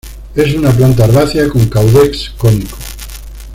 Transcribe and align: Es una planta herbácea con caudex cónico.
Es 0.33 0.55
una 0.55 0.71
planta 0.71 1.05
herbácea 1.05 1.47
con 1.49 1.67
caudex 1.69 2.31
cónico. 2.31 2.75